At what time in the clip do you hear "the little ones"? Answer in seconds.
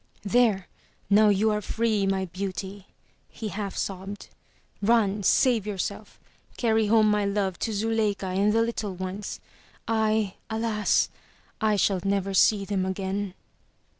8.51-9.39